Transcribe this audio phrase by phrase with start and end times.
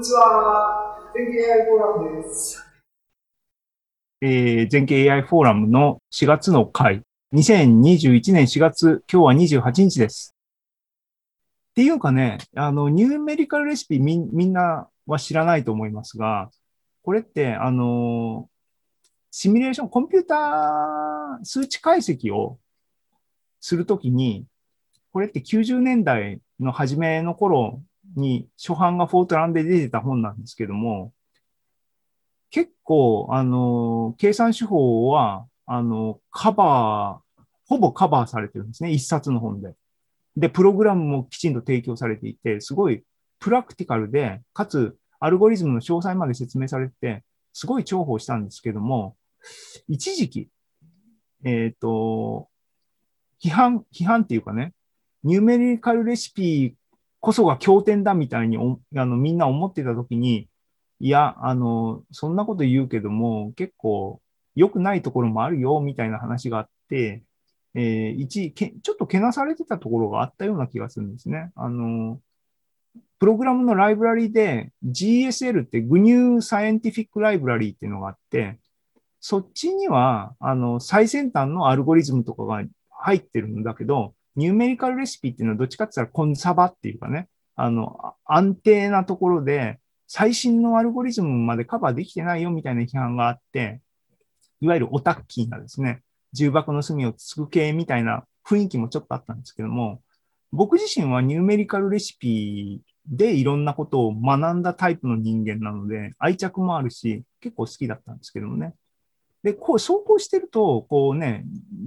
[0.00, 0.96] にちは。
[1.14, 2.64] 全経 AI フォーラムです。
[4.22, 7.02] えー、全経 AI フォーラムの4月の回。
[7.34, 10.34] 2021年4月、今日は28日です。
[11.72, 16.50] っていうかね、あの、ニューメリカルレシピみみんなは知らないと思いますが、
[17.02, 18.48] これって、あの、
[19.30, 22.58] シミュレーション、コンピューター数値解析を
[23.60, 24.46] するときに、
[25.12, 27.82] これって90年代の初めの頃
[28.16, 31.12] に初版がフォートランで出てた本なんですけども、
[32.50, 38.90] 結構、あの、計算手法は、あの、カバー、ほぼカバーされてるんですね。
[38.90, 39.74] 一冊の本で。
[40.36, 43.04] で、プログラムもきちんと提供されていて、すごい
[43.38, 49.16] プラクティカルで、かつ、アルゴリズムの詳細まで説明されて、すごい重宝したんですけども、
[49.88, 50.48] 一時期、
[51.44, 52.48] えっ、と、
[53.42, 54.72] 批判、批判っていうかね、
[55.22, 56.74] ニューメリカルレシピ
[57.20, 60.48] こそが経典だみたいにあのみんな思ってたときに、
[61.00, 64.20] いや、あの、そんなこと言うけども、結構
[64.54, 67.22] 良くないところもあるよ、みたいな話があって、
[67.74, 71.52] えー一、ちょっとけなされてたところがあったような気がするんですね。
[71.54, 72.20] あの、
[73.18, 78.58] プログラムのライブラリで GSL って GNU Scientific Library っていうのがあって、
[79.20, 93.80] そっちには、あの、最先端のアルゴリズムとかが入ってるんだけど、ニューメリカルレシピっていうのはどっちかって言ったらコンサバっていうかね、あの、安定なところで、最新のアルゴリズムまでカバーできてないよみたいな批判があって、
[94.60, 100.02] いわゆるオタッキーなですね、重箱の隅をつく系みたいな雰囲気もちょっとあったんですけども、
[100.52, 108.74] 僕自身はニューメリカルレシピでいろんなことを学んだタイプの人間なので、愛着もあるし、結構好きだったんですけどもね。
[109.42, 111.44] で、こう、走行してると、こうね、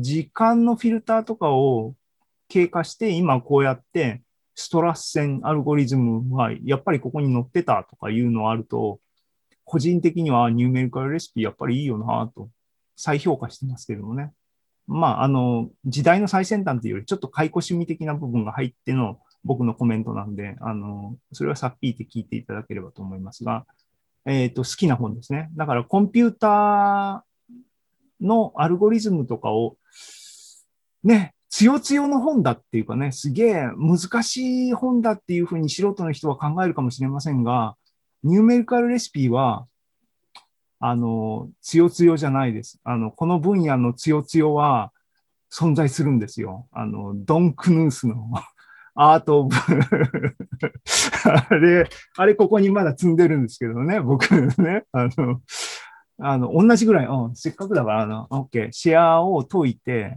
[0.00, 1.94] 時間のフィルターとかを
[2.48, 4.22] 経過して、今こうやって、
[4.54, 9.00] ストラッセンアルゴリズムは、やっぱりここに載ってたとかいうのあると、
[9.64, 12.48] 個人的にはニューメリカルレシピやっぱりいいよなと、
[12.96, 14.32] 再評価してますけどもね。
[14.86, 23.66] まあ、あの、時代の最先端というより、ちょっと解雇趣味的な部分が入っての僕のコメントなんで、あの、それはさっぴいて聞いていただければと思いますが、
[24.24, 25.50] えっ、と、好きな本ですね。
[25.56, 29.76] だからコンピューターのアルゴリズムとかを、
[31.04, 37.76] ね、つよつよの本だっていうかね、すげえ難しい本だっていうふうに素人の人は考えるかもしれませんが、
[38.22, 39.66] ニューメリカルレシピは、
[40.78, 42.78] あの、つよつよじゃないです。
[42.84, 44.92] あの、この分野のつよつよは
[45.52, 46.66] 存在するんですよ。
[46.72, 48.30] あの、ドン・クヌースの
[48.94, 49.56] アート・オブ
[51.24, 55.40] あれ、あれここにまだ積んでるんですけどね、僕ね、あの、
[56.18, 60.16] あの、同じぐらい、うん、せっかくだから、あの、OK、シェアを解いて、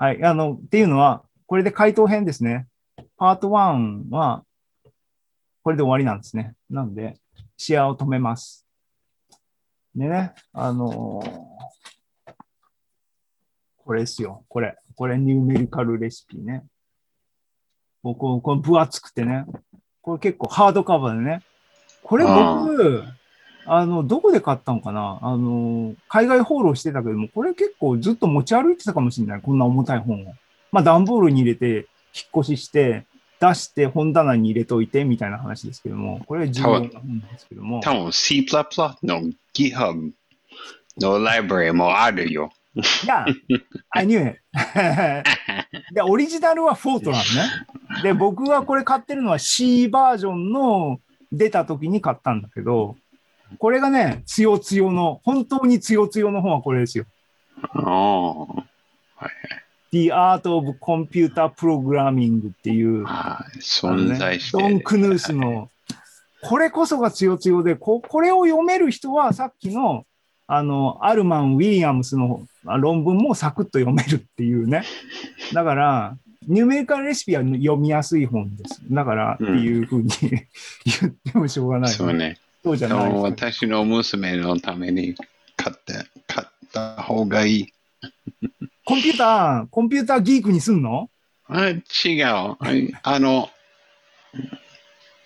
[0.00, 2.68] はい、あの、っていうのは、これで回答編ですね。
[3.16, 4.44] パート1は、
[5.64, 6.54] これで終わりなんですね。
[6.70, 7.18] なんで、
[7.56, 8.64] シェアを止めます。
[9.96, 11.20] でね、あの
[13.78, 14.44] これですよ。
[14.48, 14.76] これ。
[14.94, 16.64] これニューメリカルレシピね。
[18.04, 19.46] こここれ分厚くてね。
[20.00, 21.42] これ結構ハードカバーでね。
[22.04, 23.02] これ僕、
[23.68, 25.18] あの、どこで買ったのかな？
[25.22, 29.40] あの、海外放浪してたけども、これ結構ずっと持ち歩いてたかもしれない。
[29.40, 30.34] こんな重たい本を。
[30.72, 33.04] まあ、段ボールに入れて、引っ越しして、
[33.40, 37.80] 出して本棚に入れといてみたいな話ですけども、これ重要な本なんですけども。
[37.80, 38.44] 多分 C++
[39.04, 39.22] の
[39.54, 40.10] GitHub
[41.00, 42.50] のライブラリもあるよ。
[42.74, 43.26] いや、
[43.90, 44.40] I knew it.
[45.94, 48.02] で、オリジナルはフォートランね。
[48.02, 50.98] で、僕はこれ買ってるのは C バージョンの
[51.30, 52.96] 出た時に買ったんだけど、
[53.58, 57.04] これがね、つよつよの、本当につよつよの本はこれですよ。
[57.74, 58.62] おー
[59.90, 65.70] The Art of Computer Programming っていう、あーあの存ね在してドン・クヌースの、
[66.42, 70.04] これこそがつよつよで、ここれを読める人はさっきの、
[70.46, 74.84] あの、アルマン・ウィリアムスのあ論文もサクッと読めるっていうね。
[75.54, 76.16] だから、
[76.46, 78.82] ニューメリカルレシピは読みやすい本です。
[78.90, 82.38] だから、っていうふうに言ってもしょうがない、そうね。
[82.62, 83.12] そうじゃない。
[83.12, 85.14] 私の娘のために
[85.56, 85.94] 買って、
[86.26, 87.72] 買った方がいい。
[88.84, 91.10] コンピューター、コンピューターギークにすんの？
[91.46, 91.78] あ違う。
[92.24, 92.56] あ
[93.02, 93.48] あの、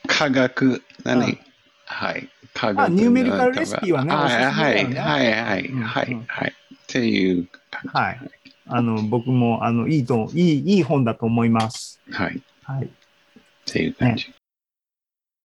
[0.07, 1.39] 科学、何？
[1.87, 2.29] はい。
[2.55, 6.53] 科学あニューメリカルレシピはねはい、はい、はい、はい、うんはいうん、はい。
[6.53, 7.49] っていう。
[7.93, 8.21] はい。
[8.67, 12.01] あの、僕も、あの、いいと、いい、いい本だと思います。
[12.11, 12.37] はい。
[12.37, 12.91] っはい。
[13.65, 14.33] ていう感じ。